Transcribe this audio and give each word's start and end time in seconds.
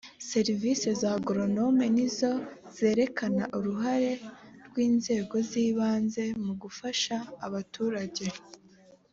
serivisi 0.29 0.87
za 1.01 1.09
agoronome 1.19 1.85
nizo 1.95 2.31
zerekana 2.77 3.43
uruhare 3.57 4.11
rw’ 4.67 4.75
inzego 4.87 5.35
z’ 5.49 5.51
ibanze 5.65 6.23
mu 6.43 6.53
gufasha 6.61 7.15
abaturage 7.45 8.25